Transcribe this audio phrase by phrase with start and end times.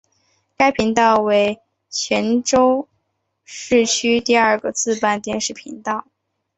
[0.57, 1.59] 该频道为
[1.91, 2.87] 泉州
[3.45, 6.07] 市区第二个自办电视频道。